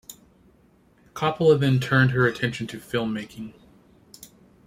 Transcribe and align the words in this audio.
Coppola 1.13 1.59
then 1.59 1.79
turned 1.79 2.09
her 2.09 2.25
attention 2.25 2.65
to 2.65 2.79
film-making. 2.79 3.53